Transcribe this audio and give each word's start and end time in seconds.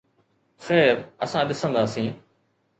خير، 0.67 0.97
اسان 1.27 1.47
ڏسنداسين 1.53 2.11